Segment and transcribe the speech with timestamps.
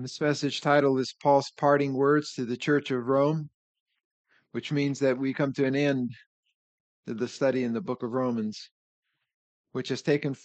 [0.00, 3.50] This message title is Paul's Parting Words to the Church of Rome,
[4.52, 6.12] which means that we come to an end
[7.08, 8.70] to the study in the book of Romans,
[9.72, 10.36] which has taken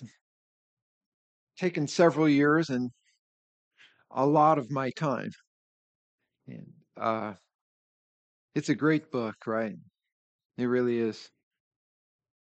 [1.59, 2.89] taken several years and
[4.09, 5.29] a lot of my time.
[6.47, 7.33] And uh,
[8.55, 9.75] it's a great book, right?
[10.57, 11.29] It really is.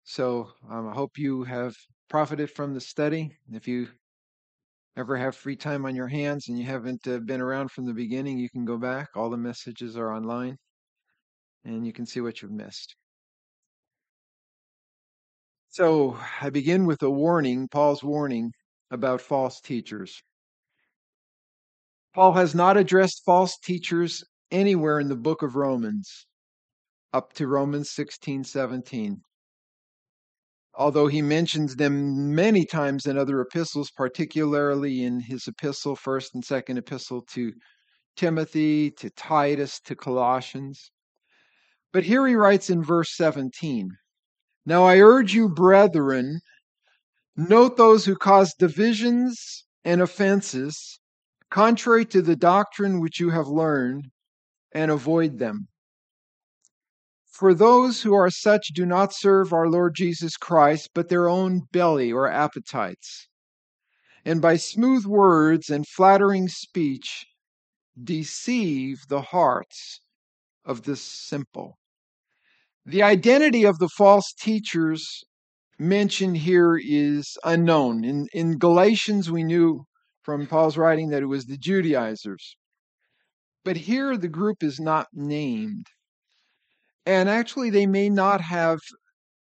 [0.03, 1.73] So um, I hope you have
[2.09, 3.31] profited from the study.
[3.53, 3.87] If you
[4.97, 7.93] ever have free time on your hands and you haven't uh, been around from the
[7.93, 9.09] beginning, you can go back.
[9.15, 10.57] All the messages are online
[11.63, 12.95] and you can see what you've missed.
[15.69, 18.51] So I begin with a warning, Paul's warning
[18.89, 20.19] about false teachers.
[22.15, 26.25] Paul has not addressed false teachers anywhere in the book of Romans
[27.13, 29.21] up to Romans 16 17.
[30.79, 36.45] Although he mentions them many times in other epistles, particularly in his epistle, first and
[36.45, 37.53] second epistle to
[38.15, 40.91] Timothy, to Titus, to Colossians.
[41.91, 43.89] But here he writes in verse 17
[44.67, 46.41] Now I urge you, brethren,
[47.35, 50.99] note those who cause divisions and offenses
[51.49, 54.11] contrary to the doctrine which you have learned,
[54.73, 55.69] and avoid them.
[57.37, 61.67] For those who are such do not serve our Lord Jesus Christ, but their own
[61.71, 63.27] belly or appetites.
[64.25, 67.27] And by smooth words and flattering speech
[68.03, 70.01] deceive the hearts
[70.65, 71.77] of the simple.
[72.83, 75.23] The identity of the false teachers
[75.77, 78.03] mentioned here is unknown.
[78.03, 79.85] In, in Galatians, we knew
[80.23, 82.57] from Paul's writing that it was the Judaizers.
[83.63, 85.85] But here the group is not named.
[87.07, 88.81] And actually, they may not have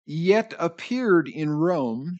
[0.05, 2.17] yet appeared in Rome,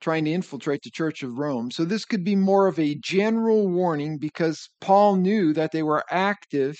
[0.00, 1.70] trying to infiltrate the Church of Rome.
[1.70, 6.04] So this could be more of a general warning because Paul knew that they were
[6.10, 6.76] active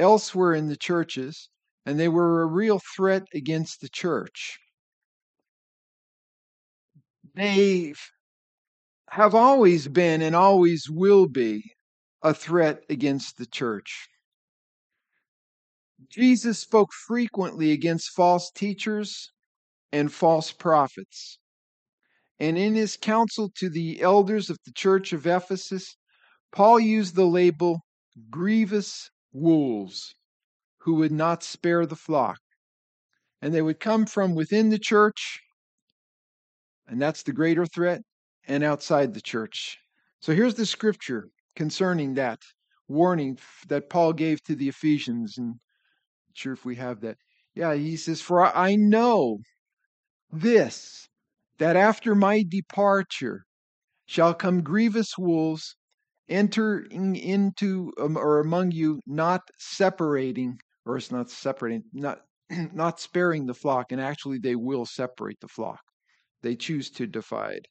[0.00, 1.50] elsewhere in the churches
[1.86, 4.58] and they were a real threat against the church.
[7.34, 7.94] They
[9.10, 11.74] have always been and always will be
[12.22, 14.09] a threat against the church.
[16.10, 19.32] Jesus spoke frequently against false teachers
[19.92, 21.38] and false prophets.
[22.40, 25.96] And in his counsel to the elders of the church of Ephesus,
[26.52, 27.80] Paul used the label
[28.28, 30.14] grievous wolves
[30.78, 32.38] who would not spare the flock.
[33.40, 35.40] And they would come from within the church,
[36.86, 38.02] and that's the greater threat
[38.46, 39.78] and outside the church.
[40.20, 42.40] So here's the scripture concerning that
[42.88, 43.38] warning
[43.68, 45.38] that Paul gave to the Ephesians.
[45.38, 45.60] I'm
[46.34, 47.16] sure if we have that.
[47.54, 49.38] Yeah, he says, For I know
[50.30, 51.08] this,
[51.58, 53.44] that after my departure
[54.06, 55.76] shall come grievous wolves
[56.28, 62.20] entering into um, or among you, not separating, or it's not separating, not
[62.72, 65.80] not sparing the flock, and actually they will separate the flock.
[66.42, 67.66] They choose to divide.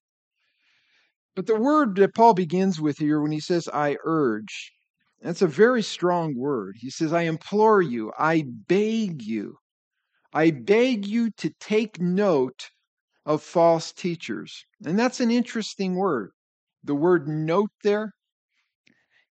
[1.35, 4.71] But the word that Paul begins with here when he says, I urge,
[5.21, 6.75] that's a very strong word.
[6.79, 9.57] He says, I implore you, I beg you,
[10.33, 12.69] I beg you to take note
[13.25, 14.65] of false teachers.
[14.85, 16.31] And that's an interesting word.
[16.83, 18.13] The word note there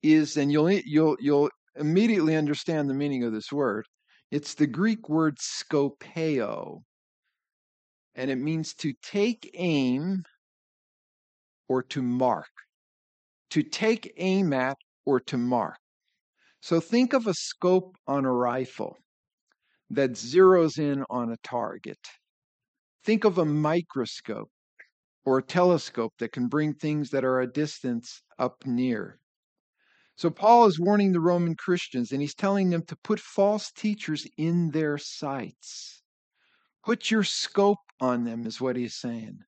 [0.02, 3.86] is, and you'll, you'll, you'll immediately understand the meaning of this word.
[4.30, 6.80] It's the Greek word skopeo,
[8.16, 10.24] and it means to take aim
[11.68, 12.50] or to mark,
[13.50, 15.78] to take aim at or to mark.
[16.60, 18.98] So think of a scope on a rifle
[19.90, 21.98] that zeroes in on a target.
[23.04, 24.50] Think of a microscope
[25.24, 29.18] or a telescope that can bring things that are a distance up near.
[30.16, 34.26] So Paul is warning the Roman Christians and he's telling them to put false teachers
[34.36, 36.02] in their sights.
[36.82, 39.38] Put your scope on them, is what he's saying.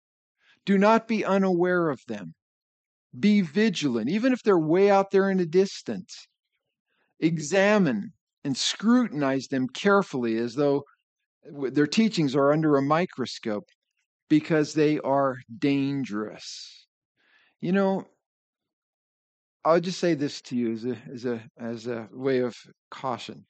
[0.67, 2.35] Do not be unaware of them.
[3.19, 6.27] Be vigilant, even if they're way out there in the distance.
[7.21, 8.13] Examine
[8.45, 10.85] and scrutinize them carefully as though
[11.45, 13.69] eh, their teachings are under a microscope
[14.29, 16.87] because they are dangerous.
[17.61, 18.05] You know,
[19.65, 22.57] I'll just say this to you as a, as a, as a way of
[22.91, 23.47] caution.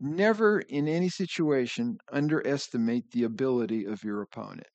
[0.00, 4.66] Never in any situation underestimate the ability of your opponent.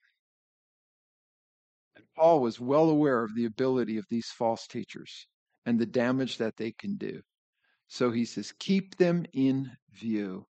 [2.24, 5.28] Was well aware of the ability of these false teachers
[5.66, 7.22] and the damage that they can do.
[7.88, 10.46] So he says, keep them in view.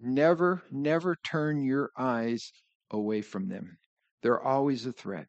[0.00, 2.50] Never, never turn your eyes
[2.90, 3.76] away from them.
[4.22, 5.28] They're always a threat.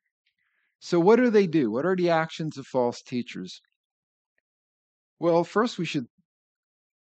[0.80, 1.69] So, what do they do?
[1.69, 3.62] What are the actions of false teachers?
[5.19, 6.07] Well, first we should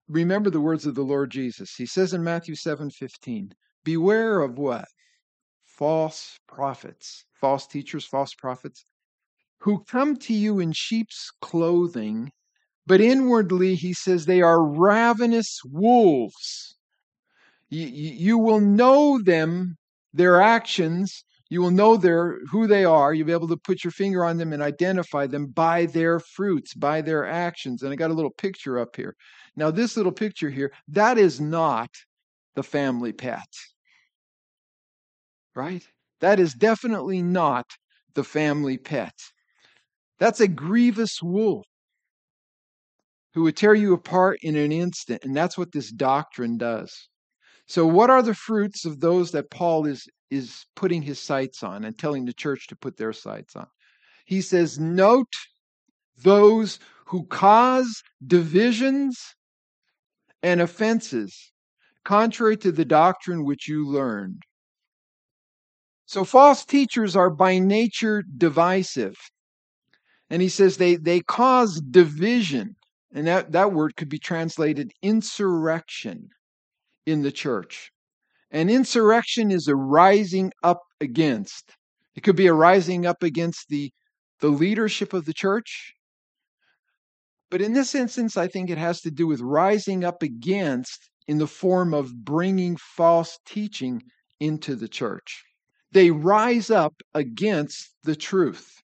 [0.08, 1.74] remember the words of the Lord Jesus.
[1.74, 4.88] He says in Matthew 7:15, "Beware of what?
[5.64, 8.84] False prophets, false teachers, false prophets,
[9.60, 12.30] who come to you in sheep's clothing,
[12.86, 16.76] but inwardly he says they are ravenous wolves.
[17.68, 19.76] You, you will know them,
[20.12, 23.14] their actions, you will know their who they are.
[23.14, 26.74] You'll be able to put your finger on them and identify them by their fruits,
[26.74, 27.82] by their actions.
[27.82, 29.14] And I got a little picture up here.
[29.56, 31.88] Now, this little picture here, that is not
[32.54, 33.48] the family pet.
[35.54, 35.86] Right?
[36.20, 37.66] That is definitely not
[38.14, 39.14] the family pet.
[40.18, 41.66] That's a grievous wolf
[43.34, 45.24] who would tear you apart in an instant.
[45.24, 47.08] And that's what this doctrine does.
[47.66, 51.84] So, what are the fruits of those that Paul is, is putting his sights on
[51.84, 53.66] and telling the church to put their sights on?
[54.24, 55.32] He says, Note
[56.16, 59.18] those who cause divisions
[60.42, 61.52] and offenses,
[62.04, 64.42] contrary to the doctrine which you learned.
[66.08, 69.18] So, false teachers are by nature divisive.
[70.30, 72.76] And he says they, they cause division.
[73.12, 76.30] And that, that word could be translated insurrection
[77.04, 77.90] in the church.
[78.50, 81.76] And insurrection is a rising up against.
[82.14, 83.92] It could be a rising up against the,
[84.40, 85.92] the leadership of the church.
[87.50, 91.36] But in this instance, I think it has to do with rising up against in
[91.36, 94.00] the form of bringing false teaching
[94.40, 95.44] into the church.
[95.92, 98.82] They rise up against the truth.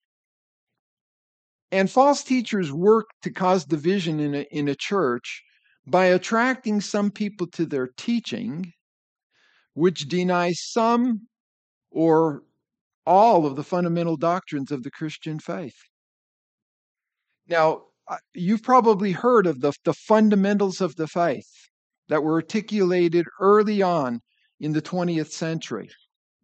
[1.70, 5.42] And false teachers work to cause division in a, in a church
[5.86, 8.72] by attracting some people to their teaching,
[9.74, 11.28] which denies some
[11.90, 12.42] or
[13.04, 15.76] all of the fundamental doctrines of the Christian faith.
[17.48, 21.50] Now, uh, you've probably heard of the, the fundamentals of the faith
[22.08, 24.20] that were articulated early on
[24.60, 25.88] in the 20th century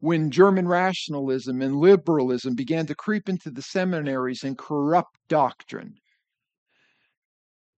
[0.01, 5.95] when German rationalism and liberalism began to creep into the seminaries and corrupt doctrine.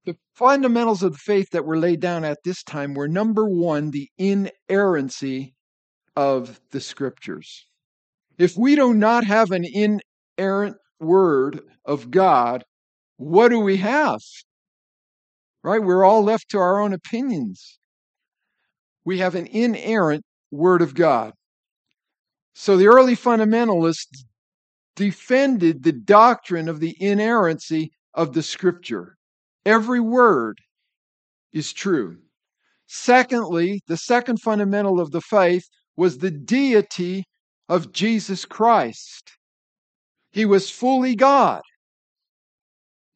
[0.05, 3.91] The fundamentals of the faith that were laid down at this time were number one,
[3.91, 5.55] the inerrancy
[6.17, 7.67] of the scriptures.
[8.39, 12.65] If we do not have an inerrant word of God,
[13.17, 14.21] what do we have?
[15.63, 15.83] Right?
[15.83, 17.79] We're all left to our own opinions.
[19.05, 21.33] We have an inerrant word of God.
[22.63, 24.27] So the early fundamentalists
[24.95, 29.17] defended the doctrine of the inerrancy of the scripture.
[29.65, 30.59] Every word
[31.55, 32.19] is true.
[32.87, 35.65] Secondly, the second fundamental of the faith
[35.97, 37.25] was the deity
[37.67, 39.39] of Jesus Christ.
[40.31, 41.63] He was fully God.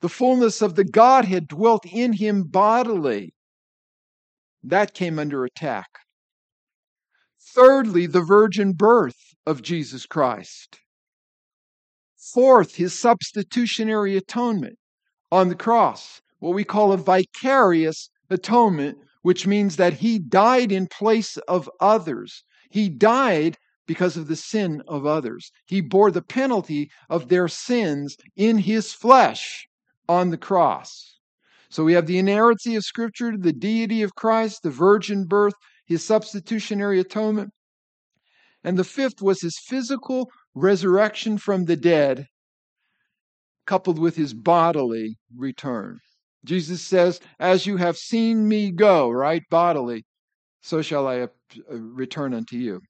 [0.00, 3.34] The fullness of the Godhead dwelt in him bodily.
[4.62, 5.88] That came under attack.
[7.54, 10.80] Thirdly, the virgin birth of Jesus Christ.
[12.16, 14.78] Fourth, his substitutionary atonement
[15.30, 20.86] on the cross what we call a vicarious atonement, which means that he died in
[20.86, 22.44] place of others.
[22.68, 23.56] He died
[23.86, 25.50] because of the sin of others.
[25.64, 29.66] He bore the penalty of their sins in his flesh
[30.06, 31.18] on the cross.
[31.70, 35.54] So we have the inerrancy of Scripture, the deity of Christ, the virgin birth,
[35.86, 37.52] his substitutionary atonement.
[38.64, 42.26] And the fifth was his physical resurrection from the dead,
[43.66, 46.00] coupled with his bodily return.
[46.44, 50.04] Jesus says, As you have seen me go, right, bodily,
[50.62, 51.28] so shall I uh,
[51.68, 52.80] return unto you.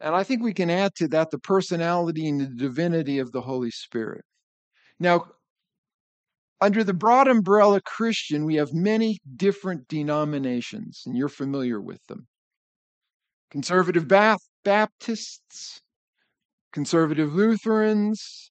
[0.00, 3.40] And I think we can add to that the personality and the divinity of the
[3.40, 4.24] Holy Spirit.
[5.00, 5.26] Now,
[6.60, 12.26] under the broad umbrella Christian, we have many different denominations, and you're familiar with them.
[13.50, 14.06] Conservative
[14.64, 15.80] Baptists,
[16.72, 18.50] conservative Lutherans,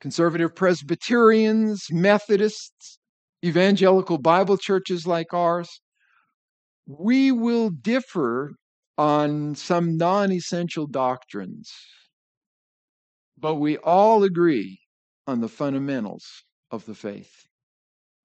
[0.00, 2.98] conservative Presbyterians, Methodists,
[3.44, 5.80] evangelical Bible churches like ours,
[6.86, 8.52] we will differ
[8.96, 11.70] on some non essential doctrines,
[13.36, 14.78] but we all agree
[15.26, 16.24] on the fundamentals
[16.70, 17.46] of the faith.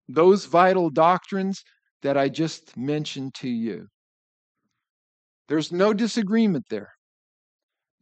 [0.08, 1.64] Those vital doctrines
[2.02, 3.88] that I just mentioned to you.
[5.50, 6.92] There's no disagreement there.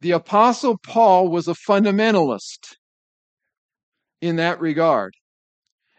[0.00, 2.76] The Apostle Paul was a fundamentalist
[4.20, 5.14] in that regard.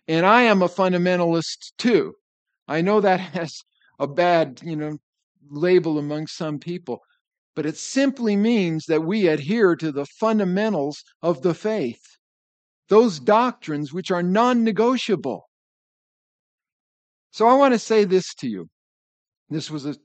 [0.08, 2.14] And I am a fundamentalist too.
[2.68, 3.62] I know that has
[3.98, 4.98] a bad, you know,
[5.50, 7.00] label among some people,
[7.56, 12.02] but it simply means that we adhere to the fundamentals of the faith.
[12.90, 15.50] Those doctrines which are non negotiable.
[17.32, 18.68] So I want to say this to you.
[19.50, 19.96] This was a,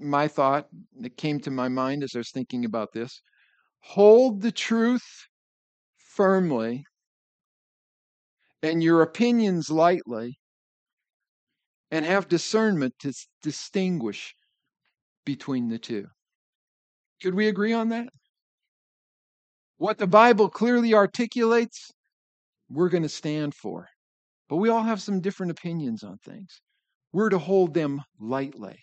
[0.00, 0.66] my thought
[1.00, 3.22] that came to my mind as I was thinking about this.
[3.80, 5.26] Hold the truth
[5.96, 6.84] firmly
[8.62, 10.38] and your opinions lightly
[11.90, 13.12] and have discernment to
[13.42, 14.34] distinguish
[15.24, 16.06] between the two.
[17.22, 18.08] Could we agree on that?
[19.76, 21.90] What the Bible clearly articulates,
[22.68, 23.88] we're going to stand for.
[24.48, 26.60] But we all have some different opinions on things.
[27.12, 28.78] We're to hold them lightly,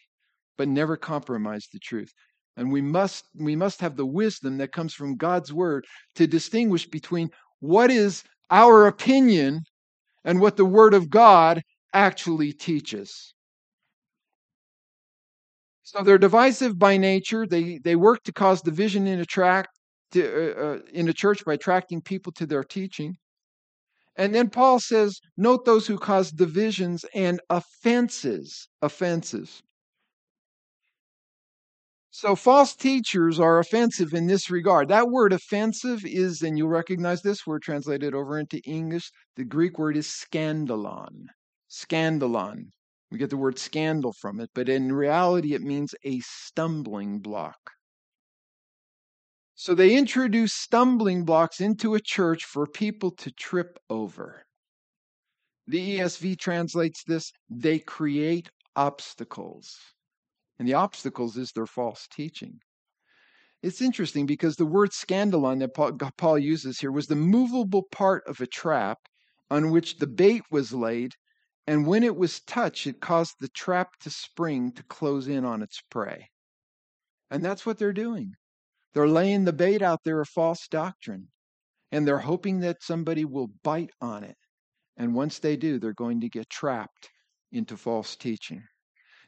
[0.57, 2.12] but never compromise the truth.
[2.57, 5.85] And we must we must have the wisdom that comes from God's word
[6.15, 9.62] to distinguish between what is our opinion
[10.24, 11.62] and what the word of God
[11.93, 13.33] actually teaches.
[15.83, 17.45] So they're divisive by nature.
[17.45, 19.67] They they work to cause division in a track
[20.12, 23.15] to, uh, uh, in a church by attracting people to their teaching.
[24.17, 28.67] And then Paul says, note those who cause divisions and offenses.
[28.81, 29.62] Offenses.
[32.17, 34.88] So false teachers are offensive in this regard.
[34.88, 39.12] That word offensive is, and you'll recognize this word translated over into English.
[39.36, 41.25] The Greek word is scandalon.
[41.69, 42.69] Scandalon.
[43.12, 47.72] We get the word scandal from it, but in reality, it means a stumbling block.
[49.55, 54.45] So they introduce stumbling blocks into a church for people to trip over.
[55.67, 59.94] The ESV translates this they create obstacles.
[60.57, 62.59] And the obstacles is their false teaching.
[63.62, 68.39] It's interesting because the word scandalon that Paul, uses here was the movable part of
[68.39, 69.00] a trap
[69.50, 71.13] on which the bait was laid,
[71.65, 75.63] and when it was touched, it caused the trap to spring to close in on
[75.63, 76.29] its prey.
[77.31, 78.33] And that's what they're doing.
[78.93, 81.29] They're laying the bait out there of false doctrine,
[81.91, 84.38] and they're hoping that somebody will bite on it.
[84.95, 87.09] And once they do, they're going to get trapped
[87.51, 88.63] into false teaching.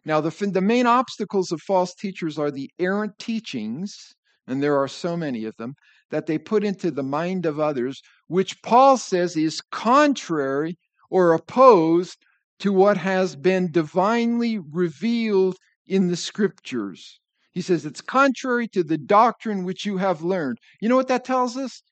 [0.08, 4.16] Now, the, the main obstacles of false teachers are the errant teachings,
[4.48, 5.74] and there are so many of them,
[6.12, 10.78] that they put into the mind of others, which Paul says is contrary
[11.10, 12.16] or opposed
[12.60, 17.20] to what has been divinely revealed in the scriptures.
[17.52, 20.58] He says it's contrary to the doctrine which you have learned.
[20.80, 21.84] You know what that tells us?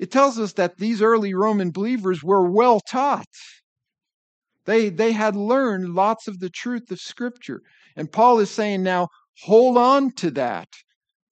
[0.00, 3.24] It tells us that these early Roman believers were well taught.
[4.66, 7.62] They, they had learned lots of the truth of Scripture.
[7.96, 9.08] And Paul is saying now,
[9.42, 10.68] hold on to that.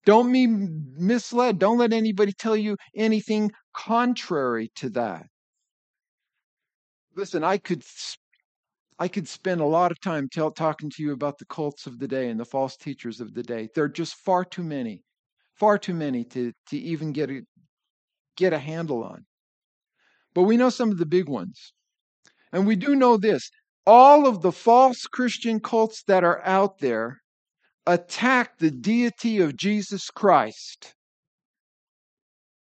[0.06, 1.58] Don't be misled.
[1.58, 5.26] Don't let anybody tell you anything contrary to that.
[7.16, 7.82] Listen, I could
[8.98, 11.98] I could spend a lot of time tell, talking to you about the cults of
[11.98, 13.68] the day and the false teachers of the day.
[13.74, 15.02] There are just far too many,
[15.54, 17.42] far too many to, to even get a,
[18.36, 19.26] get a handle on.
[20.32, 21.73] But we know some of the big ones.
[22.54, 23.50] And we do know this
[23.84, 27.20] all of the false Christian cults that are out there
[27.84, 30.94] attack the deity of Jesus Christ.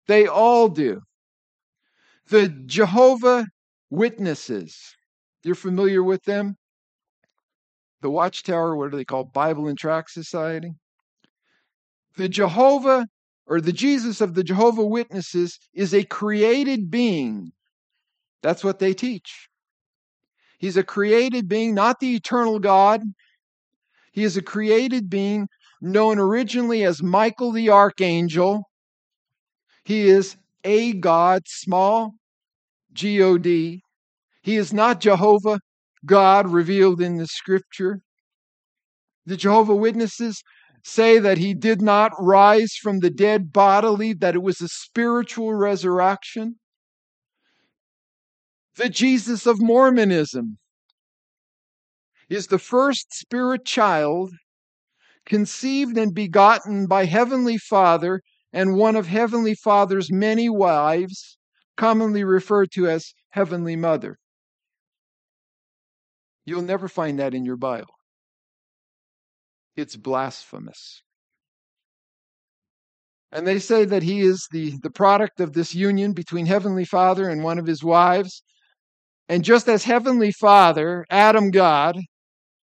[0.07, 1.01] They all do.
[2.27, 3.45] The Jehovah
[3.89, 4.75] Witnesses,
[5.43, 6.55] you're familiar with them?
[8.01, 9.31] The Watchtower, what are they called?
[9.31, 10.71] Bible and Tract Society.
[12.17, 13.07] The Jehovah
[13.45, 17.51] or the Jesus of the Jehovah Witnesses is a created being.
[18.41, 19.49] That's what they teach.
[20.63, 23.01] He's a created being, not the eternal God.
[24.13, 25.49] He is a created being
[25.81, 28.63] known originally as Michael the Archangel.
[29.83, 32.13] He is a God, small,
[32.93, 33.81] G O D.
[34.41, 35.59] He is not Jehovah,
[36.05, 37.99] God revealed in the scripture.
[39.25, 40.41] The Jehovah Witnesses
[40.81, 45.53] say that he did not rise from the dead bodily, that it was a spiritual
[45.53, 46.55] resurrection.
[48.75, 50.57] The Jesus of Mormonism
[52.27, 54.33] is the first spirit child
[55.25, 61.37] conceived and begotten by Heavenly Father and one of Heavenly Father's many wives,
[61.77, 64.17] commonly referred to as Heavenly Mother.
[66.45, 67.93] You'll never find that in your Bible.
[69.75, 71.03] It's blasphemous.
[73.31, 77.29] And they say that he is the, the product of this union between Heavenly Father
[77.29, 78.43] and one of his wives.
[79.29, 81.97] And just as Heavenly Father, Adam God,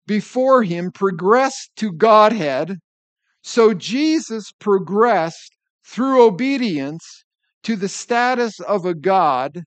[0.05, 2.77] before him progressed to Godhead,
[3.41, 5.55] so Jesus progressed
[5.86, 7.24] through obedience
[7.63, 9.63] to the status of a God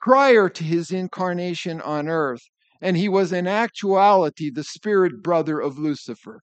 [0.00, 2.42] prior to his incarnation on earth.
[2.80, 6.40] And he was in actuality the spirit brother of Lucifer.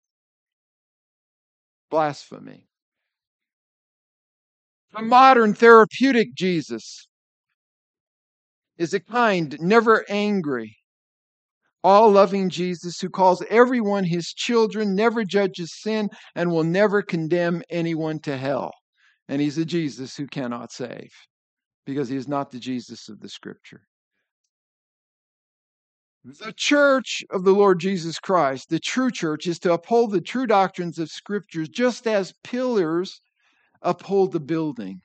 [1.90, 2.68] Blasphemy.
[4.94, 7.08] The modern therapeutic Jesus
[8.78, 10.76] is a kind, never angry,
[11.84, 17.62] all loving Jesus who calls everyone his children, never judges sin, and will never condemn
[17.70, 18.72] anyone to hell.
[19.28, 21.12] And he's a Jesus who cannot save
[21.86, 23.82] because he is not the Jesus of the scripture.
[26.24, 30.48] The church of the Lord Jesus Christ, the true church, is to uphold the true
[30.48, 33.22] doctrines of scriptures just as pillars
[33.84, 35.02] uphold the building.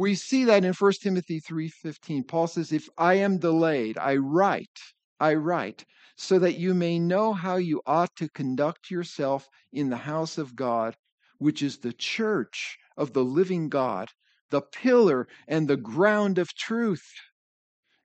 [0.00, 2.24] We see that in 1 Timothy 3:15.
[2.26, 4.80] Paul says, "If I am delayed, I write,
[5.20, 5.84] I write,
[6.16, 10.56] so that you may know how you ought to conduct yourself in the house of
[10.56, 10.96] God,
[11.36, 14.08] which is the church of the living God,
[14.48, 17.12] the pillar and the ground of truth."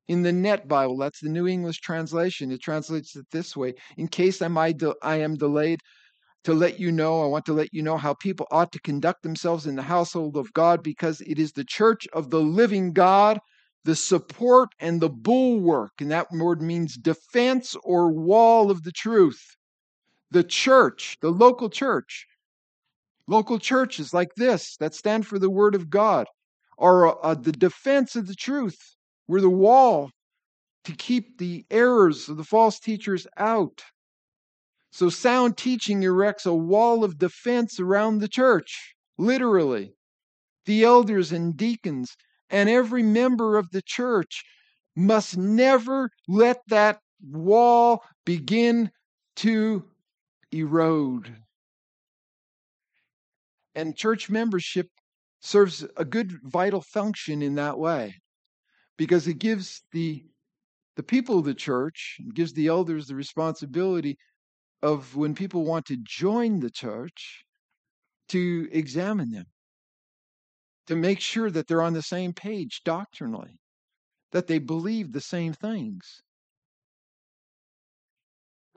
[0.06, 4.10] In the Net Bible, that's the New English translation, it translates it this way In
[4.10, 5.80] case I, am delayed,
[6.46, 9.24] to let you know, I want to let you know how people ought to conduct
[9.24, 13.40] themselves in the household of God because it is the church of the living God,
[13.84, 15.92] the support and the bulwark.
[16.00, 19.42] And that word means defense or wall of the truth.
[20.32, 22.28] The church, the local church,
[23.28, 26.28] local churches like this that stand for the word of God
[26.78, 28.78] are uh, the defense of the truth.
[29.28, 30.12] We're the wall
[30.84, 33.82] to keep the errors of the false teachers out.
[34.96, 39.94] So, sound teaching erects a wall of defense around the church, literally.
[40.64, 42.16] The elders and deacons
[42.50, 44.46] and every member of the church
[44.96, 48.90] must never let that wall begin
[49.36, 49.84] to
[50.54, 51.44] erode.
[53.76, 54.88] And church membership
[55.42, 58.22] serves a good vital function in that way
[58.96, 60.24] because it gives the
[60.96, 64.18] the people of the church gives the elders the responsibility
[64.86, 67.44] of when people want to join the church
[68.30, 69.46] to examine them
[70.88, 73.60] to make sure that they're on the same page doctrinally
[74.32, 76.22] that they believe the same things.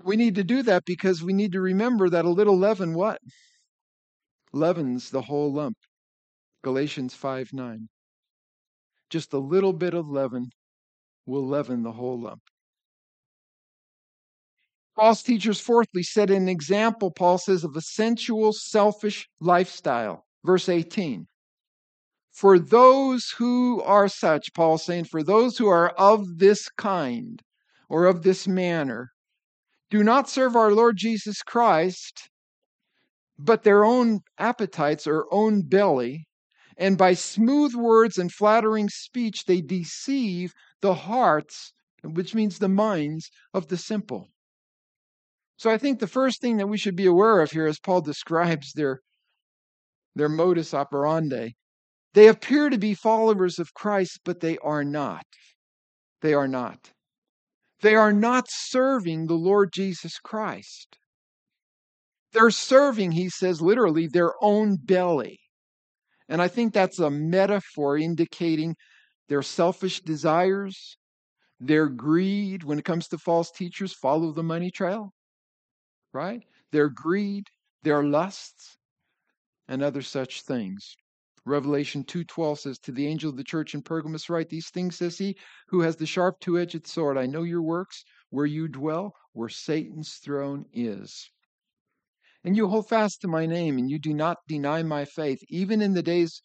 [0.02, 3.20] We need to do that because we need to remember that a little leaven what?
[4.52, 5.76] Leavens the whole lump.
[6.62, 7.88] Galatians 5 9
[9.10, 10.50] just a little bit of leaven
[11.26, 12.42] will leaven the whole lump.
[14.98, 20.24] False teachers, fourthly, set an example, Paul says, of a sensual, selfish lifestyle.
[20.44, 21.28] Verse 18.
[22.32, 27.40] For those who are such, Paul's saying, for those who are of this kind
[27.88, 29.12] or of this manner,
[29.88, 32.28] do not serve our Lord Jesus Christ,
[33.38, 36.26] but their own appetites or own belly,
[36.76, 43.30] and by smooth words and flattering speech, they deceive the hearts, which means the minds
[43.54, 44.26] of the simple.
[45.58, 48.00] So I think the first thing that we should be aware of here as Paul
[48.00, 49.00] describes their,
[50.14, 51.50] their modus operandi,
[52.14, 55.26] they appear to be followers of Christ, but they are not.
[56.22, 56.92] They are not.
[57.82, 60.96] They are not serving the Lord Jesus Christ.
[62.32, 65.38] They're serving, he says literally, their own belly.
[66.28, 68.76] And I think that's a metaphor indicating
[69.28, 70.96] their selfish desires,
[71.58, 72.62] their greed.
[72.64, 75.12] When it comes to false teachers, follow the money trail,
[76.12, 76.42] right?
[76.72, 77.44] Their greed,
[77.82, 78.76] their lusts,
[79.66, 80.96] and other such things.
[81.44, 85.18] Revelation 2:12 says to the angel of the church in Pergamos write these things says
[85.18, 85.36] he
[85.68, 90.14] who has the sharp two-edged sword I know your works where you dwell where Satan's
[90.14, 91.30] throne is
[92.44, 95.82] and you hold fast to my name, and you do not deny my faith, even
[95.82, 96.40] in the days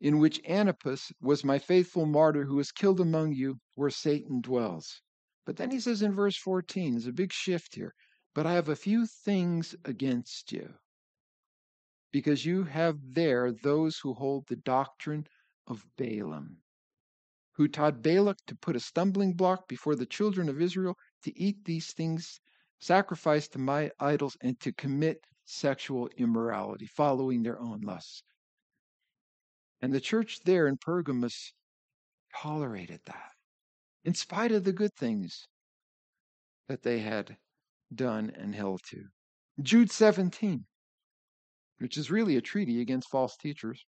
[0.00, 5.00] in which Antipas was my faithful martyr who was killed among you, where Satan dwells.
[5.46, 7.94] But then he says in verse 14, there's a big shift here.
[8.38, 10.74] But I have a few things against you,
[12.12, 15.26] because you have there those who hold the doctrine
[15.66, 16.58] of Balaam,
[17.54, 21.64] who taught Balak to put a stumbling block before the children of Israel to eat
[21.64, 22.38] these things
[22.78, 28.22] sacrifice to my idols, and to commit sexual immorality, following their own lusts.
[29.82, 31.54] And the church there in Pergamos
[32.32, 33.32] tolerated that,
[34.04, 35.48] in spite of the good things
[36.68, 37.36] that they had
[37.94, 39.04] done and held to.
[39.62, 40.64] Jude 17,
[41.78, 43.84] which is really a treaty against false teachers.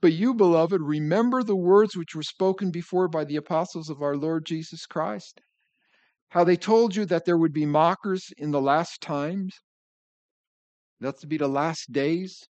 [0.00, 4.16] But you, beloved, remember the words which were spoken before by the apostles of our
[4.16, 5.40] Lord Jesus Christ
[6.32, 9.54] how they told you that there would be mockers in the last times.
[10.98, 12.48] That's to be the last days.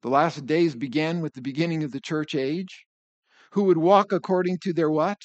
[0.00, 2.86] The last days began with the beginning of the church age.
[3.50, 5.18] Who would walk according to their what?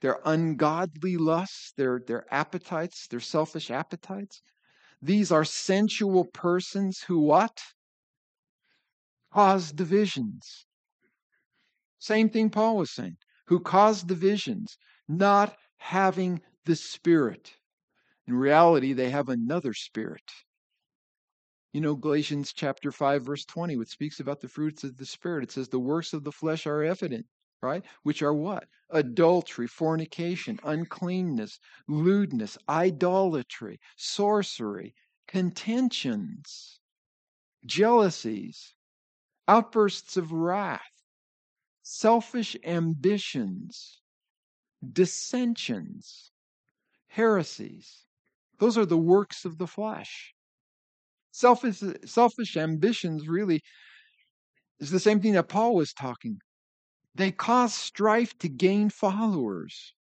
[0.00, 4.42] Their ungodly lusts, their, their appetites, their selfish appetites.
[5.02, 7.60] These are sensual persons who what?
[9.32, 10.66] Cause divisions.
[11.98, 13.16] Same thing Paul was saying.
[13.46, 17.56] Who cause divisions, not having the Spirit.
[18.26, 20.30] In reality, they have another spirit.
[21.72, 25.44] You know, Galatians chapter 5, verse 20, which speaks about the fruits of the Spirit.
[25.44, 27.26] It says, The works of the flesh are evident,
[27.62, 27.84] right?
[28.02, 28.68] Which are what?
[28.90, 34.94] Adultery, fornication, uncleanness, lewdness, idolatry, sorcery,
[35.26, 36.80] contentions,
[37.66, 38.74] jealousies,
[39.48, 41.02] outbursts of wrath,
[41.82, 44.00] selfish ambitions,
[44.92, 46.30] dissensions,
[47.08, 48.04] heresies.
[48.58, 50.34] Those are the works of the flesh.
[51.30, 53.62] Selfish, selfish ambitions really
[54.80, 56.40] is the same thing that Paul was talking.
[57.18, 59.92] They cause strife to gain followers.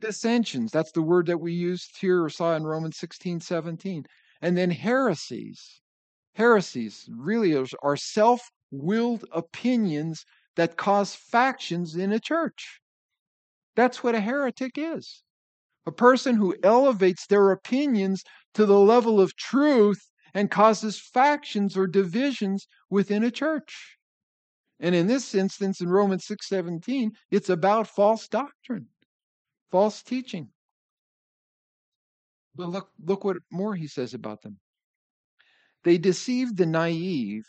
[0.00, 4.06] Dissensions, that's the word that we used here or saw in Romans 16, 17.
[4.42, 5.80] And then heresies.
[6.34, 10.26] Heresies really are, self willed opinions
[10.56, 12.80] that cause factions in a church.
[13.76, 15.22] That's what a heretic is
[15.86, 18.24] a person who elevates their opinions
[18.54, 23.95] to the level of truth and causes factions or divisions within a church.
[24.78, 28.88] And in this instance in Romans 6:17, it's about false doctrine,
[29.70, 30.52] false teaching.
[32.54, 34.60] But look look what more he says about them.
[35.84, 37.46] They deceive the naive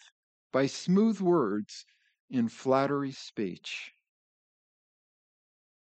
[0.52, 1.86] by smooth words
[2.30, 3.94] in flattery speech.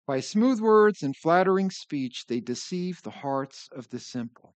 [0.06, 4.56] By smooth words and flattering speech, they deceive the hearts of the simple.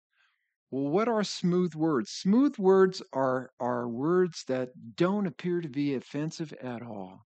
[0.74, 2.10] Well, what are smooth words?
[2.10, 7.28] Smooth words are, are words that don't appear to be offensive at all.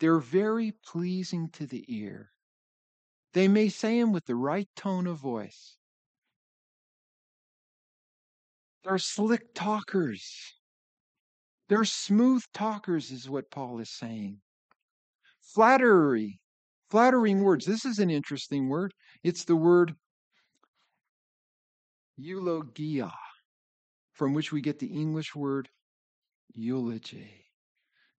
[0.00, 2.32] They're very pleasing to the ear.
[3.32, 5.76] They may say them with the right tone of voice.
[8.82, 10.56] They're slick talkers.
[11.68, 14.40] They're smooth talkers, is what Paul is saying.
[15.42, 16.40] Flattery
[16.90, 17.66] Flattering words.
[17.66, 18.94] This is an interesting word.
[19.22, 19.94] It's the word
[22.18, 23.12] eulogia,
[24.12, 25.68] from which we get the English word
[26.54, 27.46] eulogy.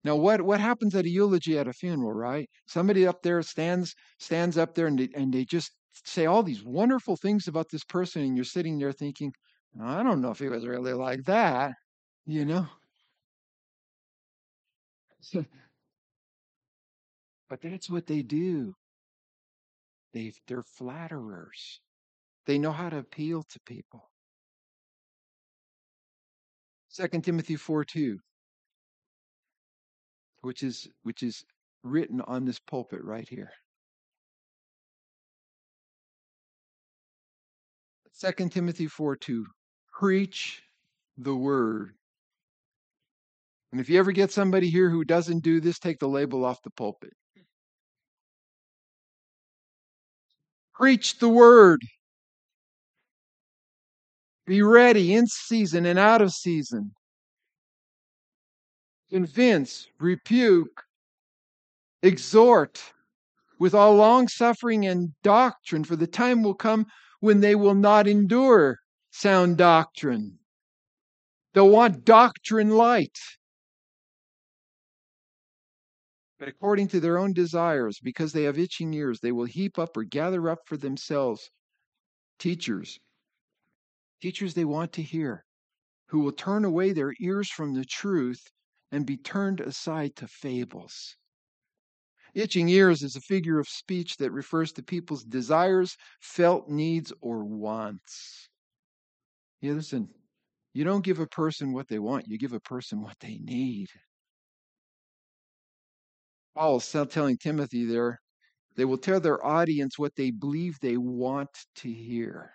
[0.04, 2.48] Now, what, what happens at a eulogy at a funeral, right?
[2.66, 5.72] Somebody up there stands stands up there and they, and they just
[6.04, 9.32] say all these wonderful things about this person, and you're sitting there thinking,
[9.80, 11.74] I don't know if he was really like that,
[12.26, 12.66] you know?
[17.50, 18.76] But that's what they do.
[20.12, 21.80] They they're flatterers.
[22.46, 24.10] They know how to appeal to people.
[26.94, 28.18] 2 Timothy 4 2,
[30.42, 31.44] which is which is
[31.82, 33.52] written on this pulpit right here.
[38.20, 39.46] 2 Timothy 4 2.
[39.92, 40.62] Preach
[41.16, 41.94] the word.
[43.72, 46.62] And if you ever get somebody here who doesn't do this, take the label off
[46.62, 47.12] the pulpit.
[50.74, 51.80] Preach the word.
[54.46, 56.92] Be ready in season and out of season.
[59.10, 60.84] Convince, rebuke,
[62.02, 62.92] exhort
[63.58, 66.86] with all long suffering and doctrine, for the time will come
[67.20, 68.78] when they will not endure
[69.10, 70.38] sound doctrine.
[71.52, 73.18] They'll want doctrine light
[76.40, 79.94] but according to their own desires, because they have itching ears, they will heap up
[79.94, 81.50] or gather up for themselves
[82.38, 82.98] teachers,
[84.20, 85.44] teachers they want to hear,
[86.08, 88.42] who will turn away their ears from the truth
[88.92, 91.16] and be turned aside to fables.
[92.34, 97.44] Itching ears is a figure of speech that refers to people's desires, felt needs, or
[97.44, 98.48] wants.
[99.62, 100.12] Yeah, listen,
[100.74, 103.88] you don't give a person what they want, you give a person what they need.
[106.54, 108.20] Paul is telling Timothy there,
[108.76, 112.52] they will tell their audience what they believe they want to hear.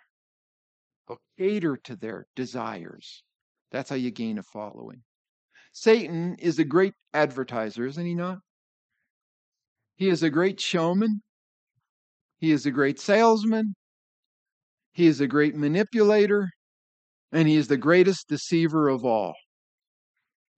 [1.08, 3.24] They'll cater to their desires.
[3.72, 5.04] That's how you gain a following.
[5.72, 8.40] Satan is a great advertiser, isn't he not?
[9.96, 11.22] He is a great showman.
[12.38, 13.76] He is a great salesman.
[14.92, 16.50] He is a great manipulator.
[17.32, 19.36] And he is the greatest deceiver of all.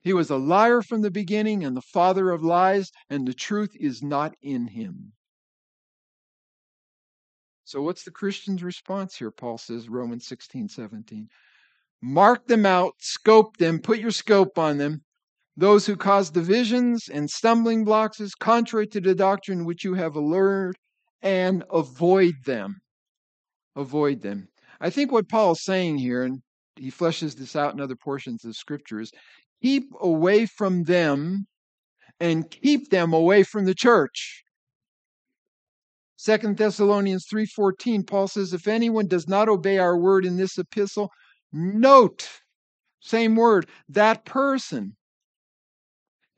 [0.02, 3.72] He was a liar from the beginning and the father of lies, and the truth
[3.76, 5.14] is not in him.
[7.68, 9.30] So, what's the Christian's response here?
[9.30, 11.28] Paul says, Romans 16, 17.
[12.02, 15.02] Mark them out, scope them, put your scope on them.
[15.58, 20.16] Those who cause divisions and stumbling blocks is contrary to the doctrine which you have
[20.16, 20.76] learned,
[21.22, 22.78] and avoid them.
[23.76, 24.48] Avoid them.
[24.80, 26.40] I think what Paul is saying here, and
[26.78, 29.12] he fleshes this out in other portions of scriptures,
[29.62, 31.48] keep away from them
[32.22, 34.46] and keep them away from the church.
[36.18, 41.12] Second Thessalonians 3:14 Paul says if anyone does not obey our word in this epistle
[41.54, 42.28] note
[43.00, 44.98] same word that person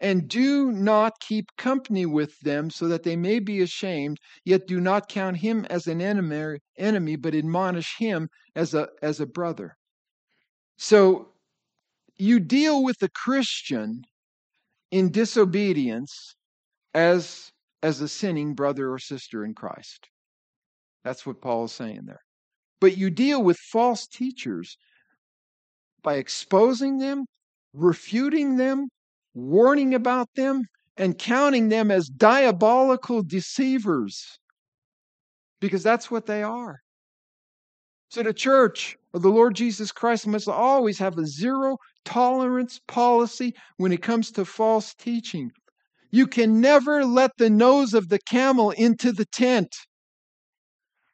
[0.01, 4.81] and do not keep company with them so that they may be ashamed yet do
[4.81, 9.77] not count him as an enemy enemy but admonish him as a as a brother.
[10.77, 11.33] So
[12.17, 14.03] you deal with the christian
[14.91, 16.35] in disobedience
[16.93, 20.07] as as a sinning brother or sister in christ
[21.03, 22.21] that's what paul is saying there
[22.81, 24.77] but you deal with false teachers
[26.03, 27.25] by exposing them
[27.73, 28.87] refuting them
[29.33, 30.63] warning about them,
[30.97, 34.37] and counting them as diabolical deceivers
[35.61, 36.79] because that's what they are.
[38.09, 43.53] So the church of the Lord Jesus Christ must always have a zero tolerance policy
[43.77, 45.51] when it comes to false teaching.
[46.11, 49.75] You can never let the nose of the camel into the tent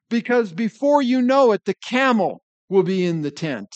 [0.09, 3.75] because before you know it, the camel will be in the tent.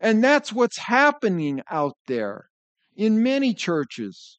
[0.00, 2.50] And that's what's happening out there
[2.96, 4.38] in many churches.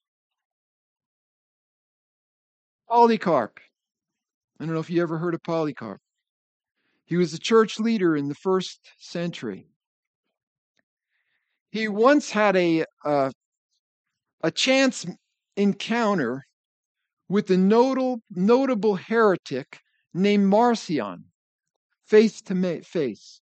[2.88, 3.60] Polycarp.
[4.60, 6.00] I don't know if you ever heard of Polycarp.
[7.06, 9.68] He was a church leader in the first century.
[11.72, 13.32] He once had a uh,
[14.42, 15.06] a chance
[15.58, 16.44] encounter
[17.28, 19.80] with a notable notable heretic
[20.14, 21.26] named Marcion,
[22.06, 23.42] face to face.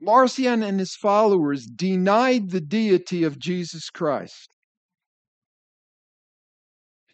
[0.00, 4.52] Marcion and his followers denied the deity of Jesus Christ.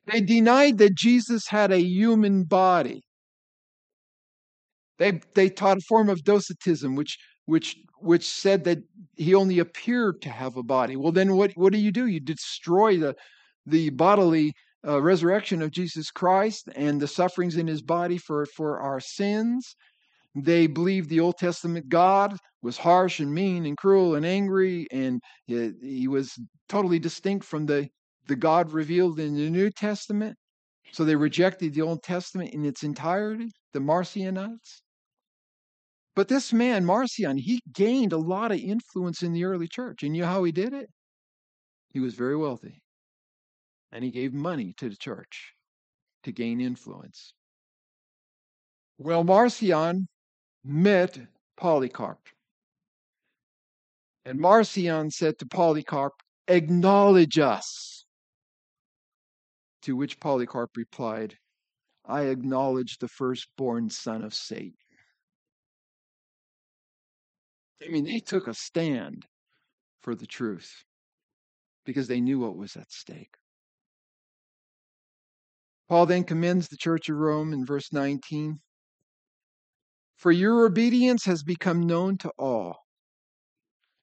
[0.07, 3.03] They denied that Jesus had a human body.
[4.99, 8.79] They, they taught a form of docetism, which, which, which said that
[9.17, 10.97] he only appeared to have a body.
[10.97, 12.07] Well, then what, what do you do?
[12.07, 13.17] You destroy the,
[13.67, 14.53] the bodily
[14.87, 19.75] uh, resurrection of Jesus Christ and the sufferings in his body for, for our sins.
[20.35, 25.21] They believed the Old Testament God was harsh and mean and cruel and angry, and
[25.47, 27.89] he, he was totally distinct from the,
[28.27, 30.37] the God revealed in the New Testament.
[30.93, 34.83] So they rejected the Old Testament in its entirety, the Marcionites.
[36.19, 40.03] But this man, Marcion, he gained a lot of influence in the early church.
[40.03, 40.91] And you know how he did it?
[41.91, 42.83] He was very wealthy.
[43.93, 45.53] And he gave money to the church
[46.25, 47.35] to gain influence.
[48.99, 50.09] Well, Marcion
[50.65, 51.21] met
[51.57, 52.19] Polycarp.
[54.25, 56.15] And Marcion said to Polycarp,
[56.49, 58.05] Acknowledge us.
[59.83, 61.37] To which Polycarp replied,
[62.05, 64.75] I acknowledge the firstborn son of Satan.
[67.85, 69.27] I mean, they took a stand
[70.01, 70.85] for the truth
[71.85, 73.35] because they knew what was at stake.
[75.89, 78.61] Paul then commends the church of Rome in verse 19
[80.17, 82.85] For your obedience has become known to all.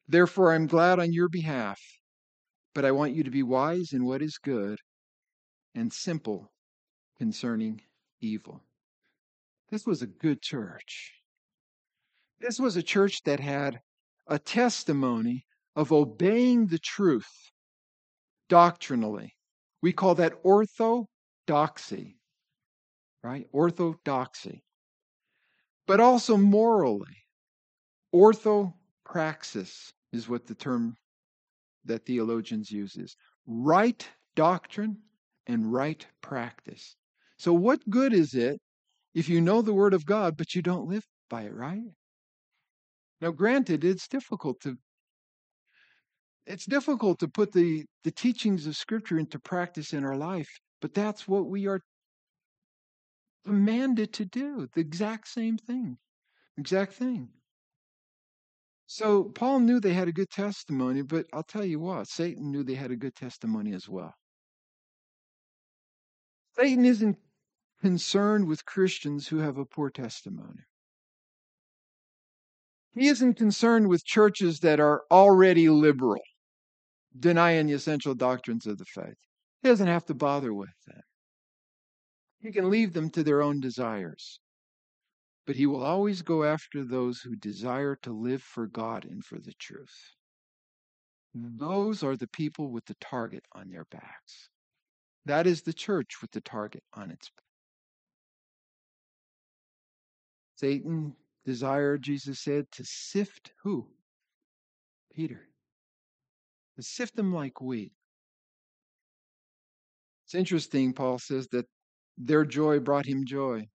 [0.08, 1.80] Therefore, I'm glad on your behalf,
[2.74, 4.80] but I want you to be wise in what is good
[5.76, 6.52] and simple
[7.18, 7.82] concerning
[8.20, 8.64] evil.
[9.70, 11.14] This was a good church.
[12.46, 13.80] This was a church that had
[14.28, 17.50] a testimony of obeying the truth
[18.50, 19.34] doctrinally.
[19.82, 22.20] We call that orthodoxy,
[23.24, 23.48] right?
[23.52, 24.62] Orthodoxy.
[25.88, 27.18] But also morally.
[28.14, 30.94] Orthopraxis is what the term
[31.86, 33.16] that theologians use is.
[33.48, 34.98] Right doctrine
[35.48, 36.96] and right practice.
[37.40, 38.62] So, what good is it
[39.16, 41.82] if you know the Word of God, but you don't live by it, right?
[43.22, 44.78] Now, granted, it's difficult to
[46.46, 50.50] it's difficult to put the, the teachings of Scripture into practice in our life,
[50.80, 51.82] but that's what we are
[53.46, 54.68] commanded to do.
[54.76, 55.98] The exact same thing.
[56.58, 57.30] Exact thing.
[58.88, 62.64] So Paul knew they had a good testimony, but I'll tell you what, Satan knew
[62.64, 64.14] they had a good testimony as well.
[66.56, 67.18] Satan isn't
[67.82, 70.62] concerned with Christians who have a poor testimony.
[72.96, 76.22] He isn't concerned with churches that are already liberal,
[77.20, 79.18] denying the essential doctrines of the faith.
[79.62, 81.02] He doesn't have to bother with them.
[82.40, 84.40] He can leave them to their own desires.
[85.46, 89.40] But he will always go after those who desire to live for God and for
[89.40, 90.14] the truth.
[91.34, 94.50] Those are the people with the target on their backs.
[95.26, 97.44] That is the church with the target on its back.
[100.56, 103.88] Satan desired, Jesus said, to sift who?
[105.14, 105.48] Peter.
[106.76, 107.94] To sift them like wheat.
[110.26, 111.68] It's interesting, Paul says, that
[112.18, 113.68] their joy brought him joy.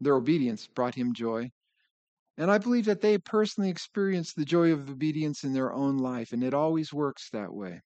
[0.00, 1.50] Their obedience brought him joy.
[2.36, 6.32] And I believe that they personally experienced the joy of obedience in their own life,
[6.32, 7.80] and it always works that way.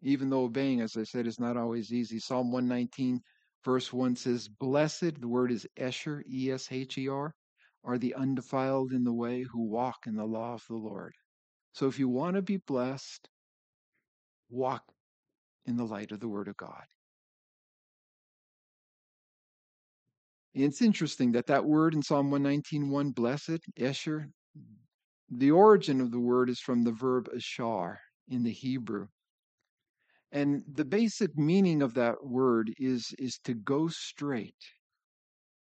[0.00, 2.20] Even though obeying, as I said, is not always easy.
[2.20, 3.20] Psalm 119,
[3.64, 7.34] verse 1 says, Blessed, the word is Esher, E S H E R,
[7.84, 11.12] are the undefiled in the way who walk in the law of the Lord.
[11.72, 13.28] So if you want to be blessed,
[14.50, 14.82] walk
[15.66, 16.84] in the light of the Word of God.
[20.54, 24.28] It's interesting that that word in Psalm 119.1, blessed, Esher,
[25.30, 29.06] the origin of the word is from the verb ashar in the Hebrew.
[30.32, 34.56] And the basic meaning of that word is, is to go straight,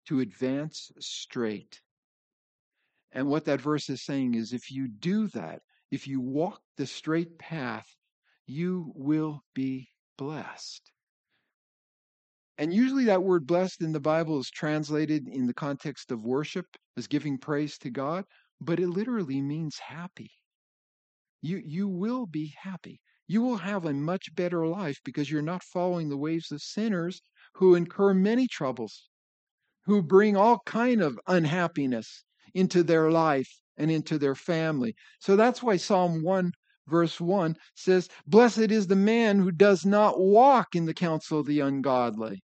[0.08, 1.80] to advance straight.
[3.15, 6.88] And what that verse is saying is if you do that, if you walk the
[6.88, 7.86] straight path,
[8.47, 10.91] you will be blessed.
[12.58, 16.65] And usually that word blessed in the Bible is translated in the context of worship
[16.97, 18.26] as giving praise to God,
[18.60, 20.32] but it literally means happy.
[21.41, 22.99] You, you will be happy.
[23.28, 27.21] You will have a much better life because you're not following the ways of sinners
[27.54, 29.10] who incur many troubles,
[29.86, 32.23] who bring all kind of unhappiness
[32.54, 34.96] into their life and into their family.
[35.20, 36.52] So that's why Psalm 1
[36.88, 41.46] verse 1 says, Blessed is the man who does not walk in the counsel of
[41.46, 42.44] the ungodly.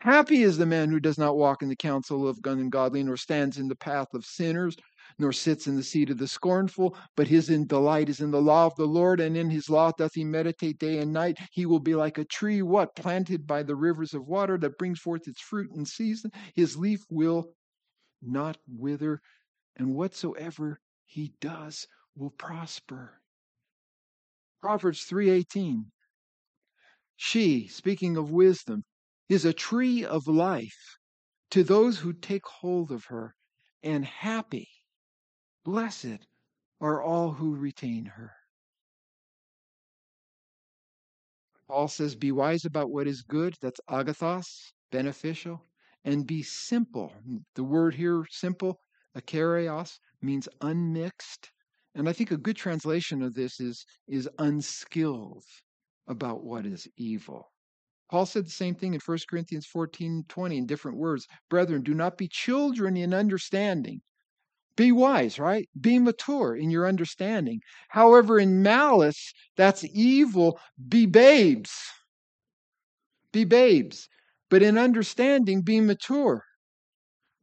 [0.00, 3.58] Happy is the man who does not walk in the counsel of ungodly, nor stands
[3.58, 4.76] in the path of sinners,
[5.18, 8.66] nor sits in the seat of the scornful, but his delight is in the law
[8.66, 11.38] of the Lord, and in his law doth he meditate day and night.
[11.52, 12.96] He will be like a tree, what?
[12.96, 16.32] Planted by the rivers of water that brings forth its fruit in season.
[16.54, 17.52] His leaf will
[18.20, 19.20] not wither,
[19.76, 23.22] and whatsoever he does will prosper.
[24.60, 25.90] Proverbs 3:18
[27.16, 28.84] She, speaking of wisdom,
[29.28, 30.98] is a tree of life
[31.50, 33.34] to those who take hold of her,
[33.82, 34.68] and happy,
[35.64, 36.26] blessed
[36.80, 38.32] are all who retain her.
[41.66, 45.64] Paul says, Be wise about what is good, that's agathos, beneficial,
[46.04, 47.12] and be simple.
[47.54, 48.80] The word here, simple,
[49.16, 51.50] akeraios, means unmixed.
[51.94, 55.44] And I think a good translation of this is, is unskilled
[56.08, 57.52] about what is evil.
[58.10, 61.26] Paul said the same thing in 1 Corinthians 14 20 in different words.
[61.48, 64.02] Brethren, do not be children in understanding.
[64.76, 65.68] Be wise, right?
[65.80, 67.60] Be mature in your understanding.
[67.88, 70.58] However, in malice, that's evil.
[70.88, 71.72] Be babes.
[73.32, 74.08] Be babes.
[74.50, 76.44] But in understanding, be mature.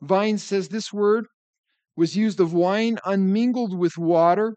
[0.01, 1.25] Vine says this word
[2.00, 4.56] was used of wine unmingled with water,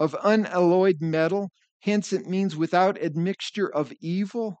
[0.00, 1.50] of unalloyed metal.
[1.82, 4.56] Hence, it means without admixture of evil.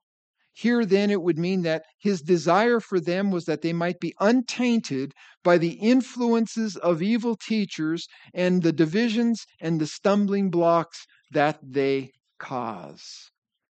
[0.52, 4.14] Here, then, it would mean that his desire for them was that they might be
[4.20, 11.58] untainted by the influences of evil teachers and the divisions and the stumbling blocks that
[11.62, 13.30] they cause.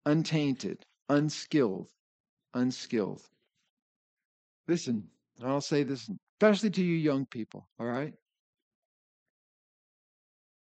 [0.04, 1.88] Untainted, unskilled,
[2.52, 3.22] unskilled.
[4.66, 5.10] Listen,
[5.42, 8.14] I'll say this, especially to you young people, all right?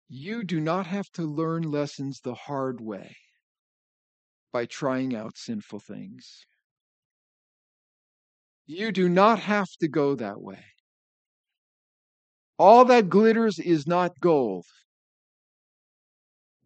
[0.08, 3.15] You do not have to learn lessons the hard way
[4.51, 6.43] by trying out sinful things.
[8.65, 10.63] You do not have to go that way.
[12.58, 14.65] All that glitters is not gold.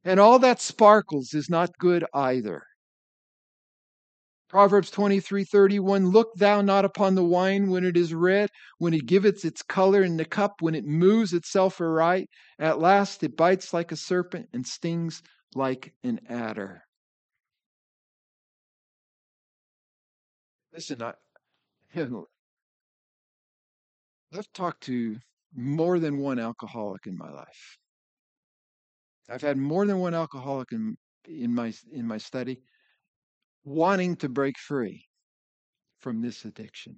[0.06, 2.64] And all that sparkles is not good either.
[4.54, 9.44] Proverbs 23:31 Look thou not upon the wine when it is red, when it giveth
[9.44, 13.92] its color in the cup, when it moves itself aright, at last it bites like
[13.92, 15.24] a serpent and stings
[15.56, 16.84] like an adder.
[20.72, 21.16] Listen, I,
[24.36, 25.18] I've talked to
[25.56, 27.80] more than one alcoholic in my life.
[29.28, 30.96] I've had more than one alcoholic in
[31.26, 32.62] in my in my study
[33.64, 35.06] wanting to break free
[36.00, 36.98] from this addiction,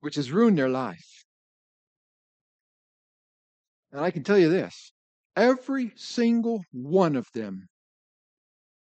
[0.00, 1.24] which has ruined their life.
[3.90, 4.92] And I can tell you this
[5.36, 7.68] every single one of them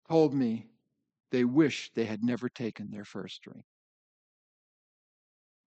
[0.08, 0.68] told me
[1.30, 3.64] they wish they had never taken their first drink.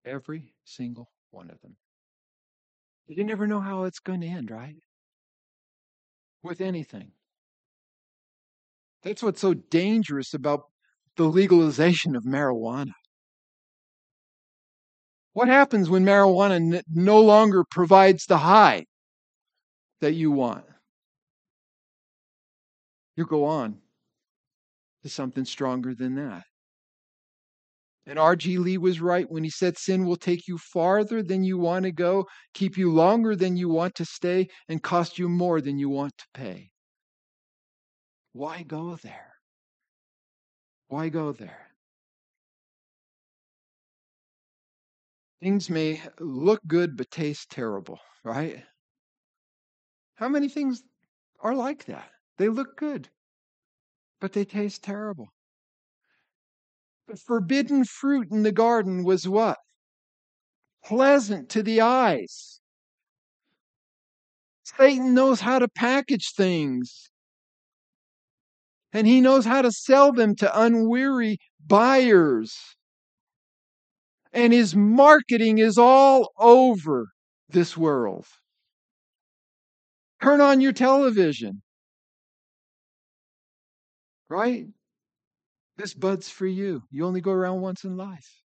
[0.05, 1.77] Every single one of them.
[3.07, 4.75] You never know how it's going to end, right?
[6.41, 7.11] With anything.
[9.03, 10.63] That's what's so dangerous about
[11.17, 12.93] the legalization of marijuana.
[15.33, 18.85] What happens when marijuana n- no longer provides the high
[19.99, 20.65] that you want?
[23.15, 23.81] You go on
[25.03, 26.45] to something stronger than that.
[28.05, 28.57] And R.G.
[28.57, 31.91] Lee was right when he said sin will take you farther than you want to
[31.91, 35.89] go, keep you longer than you want to stay, and cost you more than you
[35.89, 36.72] want to pay.
[38.33, 39.35] Why go there?
[40.87, 41.69] Why go there?
[45.41, 48.63] Things may look good but taste terrible, right?
[50.15, 50.81] How many things
[51.41, 52.09] are like that?
[52.37, 53.09] They look good,
[54.19, 55.33] but they taste terrible.
[57.07, 59.59] The forbidden fruit in the garden was what?
[60.83, 62.61] Pleasant to the eyes.
[64.63, 67.11] Satan knows how to package things.
[68.93, 72.55] And he knows how to sell them to unweary buyers.
[74.31, 77.07] And his marketing is all over
[77.49, 78.25] this world.
[80.21, 81.61] Turn on your television.
[84.29, 84.67] Right?
[85.77, 86.83] This bud's for you.
[86.91, 88.41] You only go around once in life.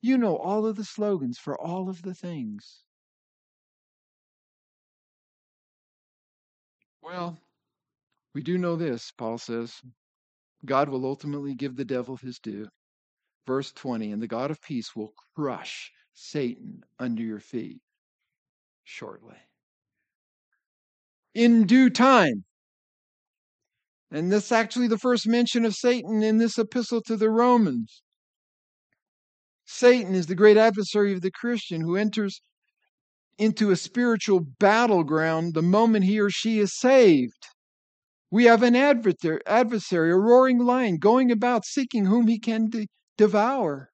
[0.00, 2.84] You know all of the slogans for all of the things.
[7.02, 7.38] Well,
[8.34, 9.74] we do know this, Paul says.
[10.64, 12.68] God will ultimately give the devil his due.
[13.46, 17.80] Verse 20, and the God of peace will crush Satan under your feet
[18.84, 19.36] shortly.
[21.34, 22.44] In due time,
[24.10, 28.02] and this is actually the first mention of Satan in this epistle to the Romans.
[29.64, 32.42] Satan is the great adversary of the Christian who enters
[33.38, 37.46] into a spiritual battleground the moment he or she is saved.
[38.30, 43.90] We have an adversary, a roaring lion, going about seeking whom he can de- devour.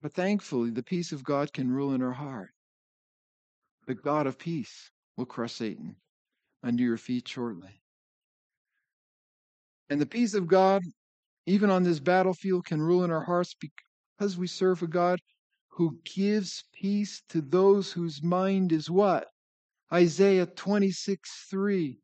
[0.00, 2.50] But thankfully, the peace of God can rule in our heart.
[3.86, 5.96] The God of peace will crush Satan
[6.62, 7.82] under your feet shortly.
[9.90, 10.82] And the peace of God,
[11.44, 15.18] even on this battlefield, can rule in our hearts because we serve a God
[15.68, 19.28] who gives peace to those whose mind is what?
[19.92, 21.98] Isaiah 26 3.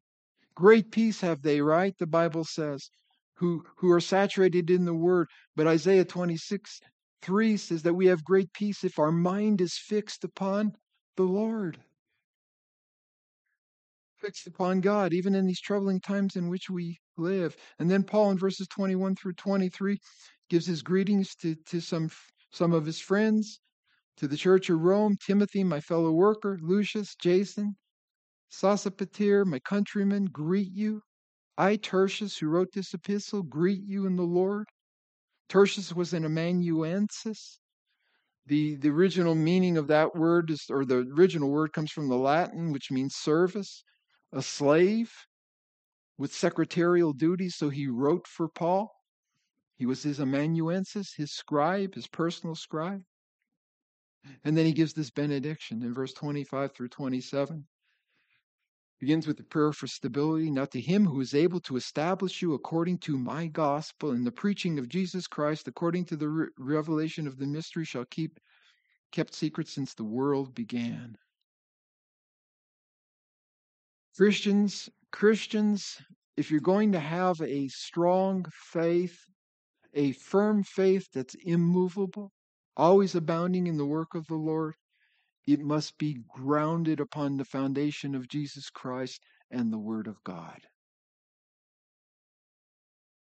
[0.54, 1.94] Great peace have they, right?
[1.98, 2.90] The Bible says,
[3.34, 5.28] who, who are saturated in the word.
[5.54, 6.80] But Isaiah 26
[7.22, 10.72] 3 says that we have great peace if our mind is fixed upon
[11.16, 11.78] the Lord
[14.18, 17.56] fixed upon God, even in these troubling times in which we live.
[17.78, 19.98] And then Paul in verses 21 through 23
[20.48, 22.10] gives his greetings to, to some,
[22.50, 23.60] some of his friends,
[24.16, 27.76] to the church of Rome, Timothy, my fellow worker, Lucius, Jason,
[28.50, 31.02] Sosipater, my countrymen, greet you.
[31.58, 34.66] I, Tertius, who wrote this epistle, greet you in the Lord.
[35.48, 37.60] Tertius was an amanuensis.
[38.46, 42.16] The, the original meaning of that word is, or the original word comes from the
[42.16, 43.82] Latin, which means service
[44.32, 45.12] a slave
[46.18, 48.90] with secretarial duties, so he wrote for Paul.
[49.76, 53.02] He was his amanuensis, his scribe, his personal scribe.
[54.44, 57.66] And then he gives this benediction in verse 25 through 27.
[58.98, 60.50] Begins with the prayer for stability.
[60.50, 64.32] Now, to him who is able to establish you according to my gospel and the
[64.32, 68.40] preaching of Jesus Christ, according to the re- revelation of the mystery, shall keep
[69.12, 71.16] kept secret since the world began.
[74.16, 75.98] Christians, Christians,
[76.36, 79.18] if you're going to have a strong faith,
[79.92, 82.32] a firm faith that's immovable,
[82.76, 84.74] always abounding in the work of the Lord,
[85.46, 90.60] it must be grounded upon the foundation of Jesus Christ and the Word of God.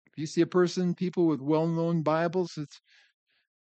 [0.07, 2.81] If you see a person, people with well known Bibles, it's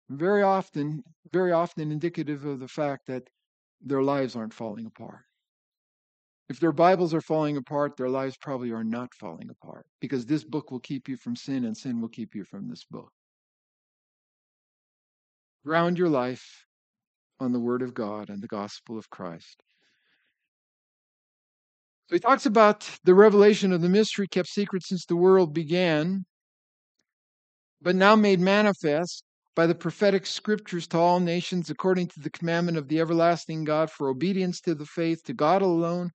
[0.08, 3.28] very often, very often indicative of the fact that
[3.80, 5.24] their lives aren't falling apart.
[6.48, 10.42] If their Bibles are falling apart, their lives probably are not falling apart because this
[10.42, 13.12] book will keep you from sin and sin will keep you from this book.
[15.64, 16.64] Ground your life
[17.38, 19.62] on the Word of God and the gospel of Christ.
[22.08, 26.24] So he talks about the revelation of the mystery kept secret since the world began,
[27.80, 29.22] but now made manifest
[29.54, 33.90] by the prophetic scriptures to all nations according to the commandment of the everlasting God
[33.90, 36.10] for obedience to the faith to God alone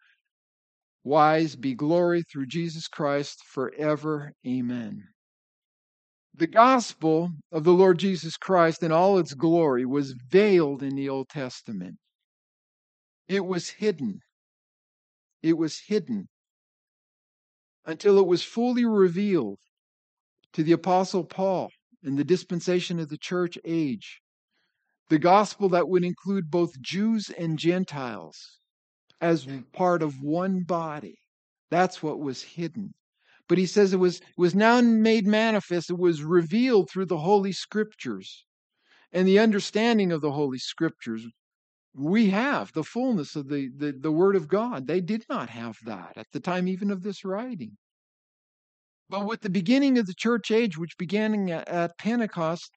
[1.05, 4.33] wise be glory through Jesus Christ forever.
[4.45, 5.14] Amen.
[6.37, 11.07] The gospel of the Lord Jesus Christ in all its glory was veiled in the
[11.07, 11.95] Old Testament.
[13.29, 14.19] It was hidden.
[15.41, 16.27] It was hidden
[17.85, 19.59] until it was fully revealed
[20.51, 21.69] to the Apostle Paul
[22.03, 24.19] in the dispensation of the church age.
[25.07, 28.59] The gospel that would include both Jews and Gentiles
[29.21, 31.15] as part of one body.
[31.71, 32.93] That's what was hidden.
[33.47, 37.17] But he says it was, it was now made manifest, it was revealed through the
[37.17, 38.45] Holy Scriptures
[39.11, 41.25] and the understanding of the Holy Scriptures.
[41.93, 44.87] We have the fullness of the, the, the Word of God.
[44.87, 47.77] They did not have that at the time even of this writing.
[49.09, 52.71] But with the beginning of the church age, which began at Pentecost,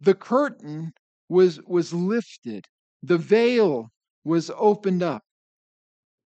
[0.00, 0.92] the curtain
[1.28, 2.66] was, was lifted,
[3.02, 3.88] the veil
[4.22, 5.22] was opened up,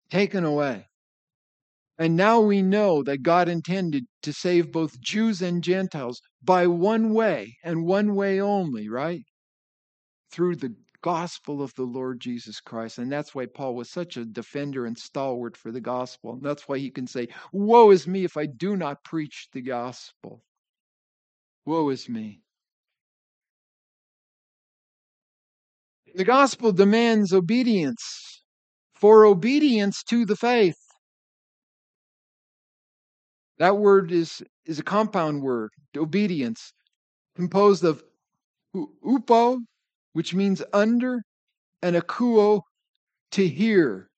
[0.09, 0.86] taken away.
[1.99, 7.13] And now we know that God intended to save both Jews and Gentiles by one
[7.13, 9.23] way and one way only, right?
[10.31, 12.97] Through the gospel of the Lord Jesus Christ.
[12.99, 16.33] And that's why Paul was such a defender and stalwart for the gospel.
[16.33, 19.61] And that's why he can say, Woe is me if I do not preach the
[19.61, 20.43] gospel.
[21.65, 22.41] Woe is me.
[26.15, 28.43] The gospel demands obedience
[28.95, 30.86] for obedience to the faith.
[33.59, 36.73] That word is, is a compound word, obedience,
[37.35, 38.03] composed of
[38.75, 39.59] upo,
[40.13, 41.23] which means under,
[41.81, 42.61] and akuo,
[43.31, 44.09] to hear.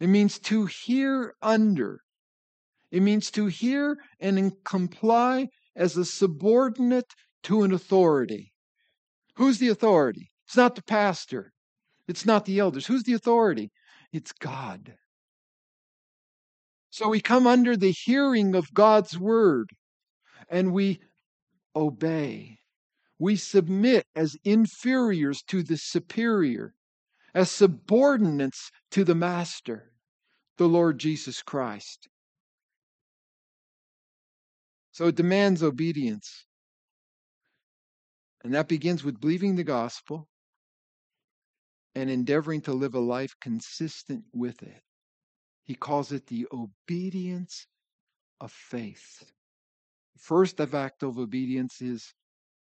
[0.00, 2.00] It means to hear under.
[2.90, 7.12] It means to hear and comply as a subordinate
[7.44, 8.52] to an authority.
[9.36, 10.30] Who's the authority?
[10.46, 11.52] It's not the pastor.
[12.08, 12.86] It's not the elders.
[12.86, 13.70] Who's the authority?
[14.12, 14.94] It's God.
[16.96, 19.68] So we come under the hearing of God's word
[20.48, 20.98] and we
[21.74, 22.60] obey.
[23.18, 26.72] We submit as inferiors to the superior,
[27.34, 29.92] as subordinates to the master,
[30.56, 32.08] the Lord Jesus Christ.
[34.92, 36.46] So it demands obedience.
[38.42, 40.28] And that begins with believing the gospel
[41.94, 44.80] and endeavoring to live a life consistent with it.
[45.66, 47.66] He calls it the obedience
[48.40, 49.18] of faith.
[50.14, 52.14] The First act of obedience is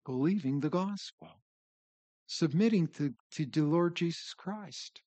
[0.06, 1.30] believing the gospel,
[2.26, 5.02] submitting to, to the Lord Jesus Christ,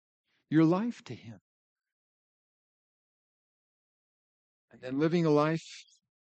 [0.50, 1.38] your life to Him.
[4.72, 5.86] And then living a life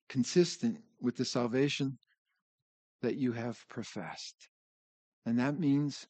[0.08, 1.98] consistent with the salvation
[3.00, 4.48] that you have professed.
[5.26, 6.06] And that means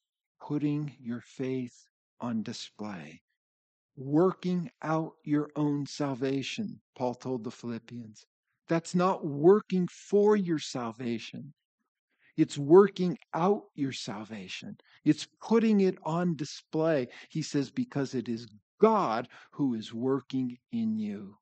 [0.47, 1.87] putting your faith
[2.20, 3.22] on display
[4.05, 8.26] working out your own salvation, Paul told the Philippians.
[8.68, 11.53] That's not working for your salvation.
[12.36, 14.78] It's working out your salvation.
[15.05, 17.09] It's putting it on display.
[17.28, 18.46] He says, because it is
[18.80, 21.36] God who is working in you.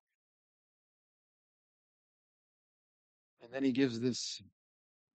[3.42, 4.42] And then he gives this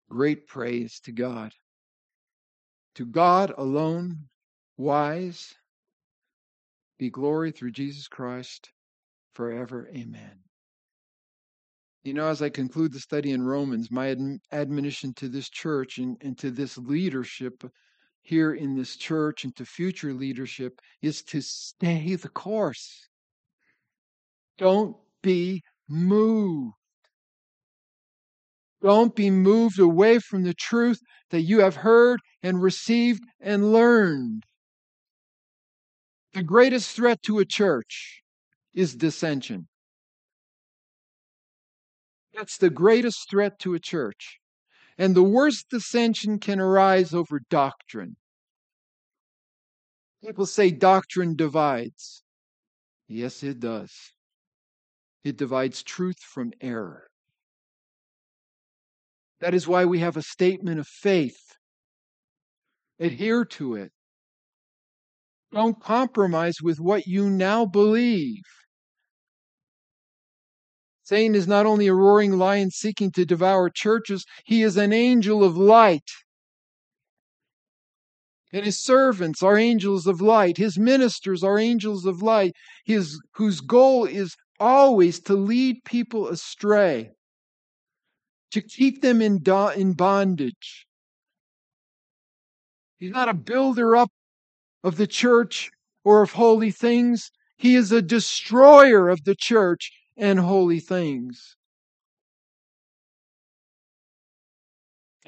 [0.09, 1.51] great praise to God.
[2.95, 4.29] To God alone,
[4.77, 5.53] wise
[6.97, 8.71] be glory through Jesus Christ
[9.33, 9.89] forever.
[9.95, 10.39] Amen.
[12.03, 15.97] You know, as I conclude the study in Romans, my ad- admonition to this church
[15.97, 17.63] and, and to this leadership
[18.21, 23.07] here in this church and to future leadership is to stay the course.
[24.57, 26.73] Don't be moved.
[28.81, 30.99] Don't be moved away from the truth
[31.31, 34.43] that you have heard and received and learned.
[36.35, 38.21] The greatest threat to a church
[38.73, 39.69] is dissension.
[42.33, 44.39] That's the greatest threat to a church.
[44.97, 48.17] And the worst dissension can arise over doctrine.
[50.21, 52.21] People say doctrine divides.
[53.07, 53.93] Yes, it does.
[55.23, 57.07] It divides truth from error.
[59.39, 61.55] That is why we have a statement of faith.
[62.99, 63.93] Adhere to it.
[65.51, 68.43] Don't compromise with what you now believe.
[71.03, 75.43] Satan is not only a roaring lion seeking to devour churches, he is an angel
[75.43, 76.09] of light.
[78.51, 80.57] And his servants are angels of light.
[80.57, 82.53] His ministers are angels of light,
[82.85, 87.11] his, whose goal is always to lead people astray,
[88.51, 90.87] to keep them in, do, in bondage.
[92.97, 94.09] He's not a builder up
[94.85, 95.71] of the church
[96.03, 97.31] or of holy things.
[97.57, 101.57] He is a destroyer of the church and holy things.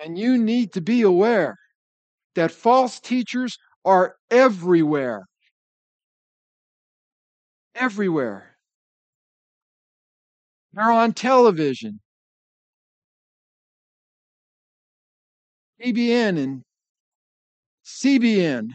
[0.01, 1.58] And you need to be aware
[2.36, 5.26] that false teachers are everywhere.
[7.74, 8.58] Everywhere.
[10.74, 11.99] They're on television.
[15.84, 16.64] ABN and
[17.84, 18.74] CBN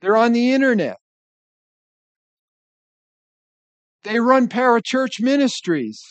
[0.00, 0.98] they're on the internet.
[4.04, 6.02] They run parachurch ministries.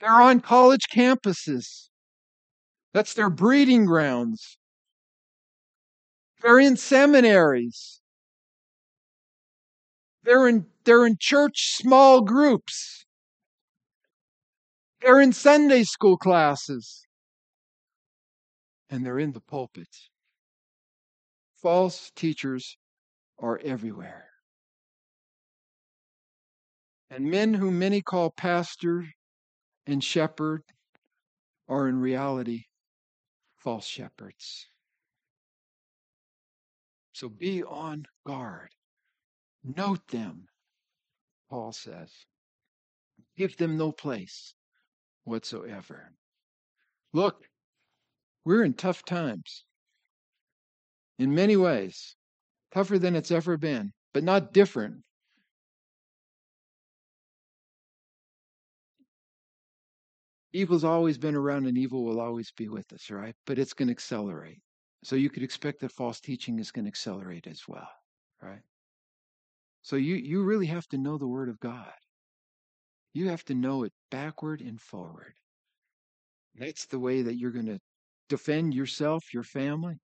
[0.00, 1.88] They're on college campuses.
[2.92, 4.58] That's their breeding grounds.
[6.42, 8.00] They're in seminaries.
[10.24, 13.06] They're in, they're in church small groups.
[15.00, 17.06] They're in Sunday school classes.
[18.90, 19.88] And they're in the pulpit.
[21.66, 22.78] False teachers
[23.40, 24.28] are everywhere.
[27.10, 29.04] And men whom many call pastor
[29.84, 30.62] and shepherd
[31.68, 32.66] are in reality
[33.56, 34.68] false shepherds.
[37.10, 38.70] So be on guard.
[39.64, 40.46] Note them,
[41.50, 42.12] Paul says.
[43.36, 44.54] Give them no place
[45.24, 46.12] whatsoever.
[47.12, 47.44] Look,
[48.44, 49.65] we're in tough times
[51.18, 52.14] in many ways,
[52.72, 55.02] tougher than it's ever been, but not different.
[60.52, 63.34] Evil's always been around and evil will always be with us, right?
[63.46, 64.60] But it's going to accelerate.
[65.04, 67.88] So you could expect that false teaching is going to accelerate as well,
[68.40, 68.62] right?
[69.82, 71.92] So you, you really have to know the Word of God.
[73.12, 75.34] You have to know it backward and forward.
[76.54, 77.78] That's the way that you're going to
[78.28, 80.00] defend yourself, your family,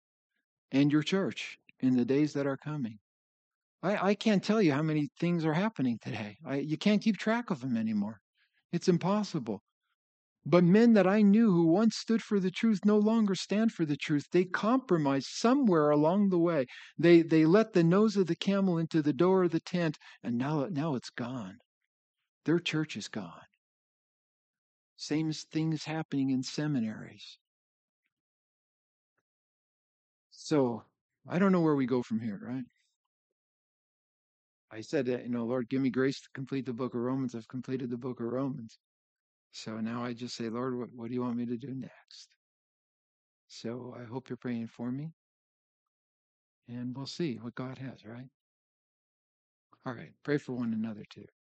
[0.73, 2.99] and your church in the days that are coming.
[3.83, 6.39] I, I can't tell you how many things are happening today.
[6.45, 8.21] I, you can't keep track of them anymore.
[8.73, 9.63] It's impossible.
[10.49, 13.85] But men that I knew who once stood for the truth no longer stand for
[13.85, 14.27] the truth.
[14.31, 16.67] They compromise somewhere along the way.
[16.97, 20.39] They they let the nose of the camel into the door of the tent, and
[20.39, 21.59] now now it's gone.
[22.45, 23.43] Their church is gone.
[24.97, 27.39] Same things happening in seminaries.
[30.47, 30.85] So
[31.29, 32.63] I don't know where we go from here, right?
[34.71, 37.35] I said that, you know, Lord, give me grace to complete the book of Romans.
[37.35, 38.79] I've completed the book of Romans.
[39.53, 42.29] So now I just say, Lord, what, what do you want me to do next?
[43.49, 45.11] So I hope you're praying for me.
[46.69, 48.29] And we'll see what God has, right?
[49.87, 50.13] All right.
[50.25, 51.27] Pray for one another too.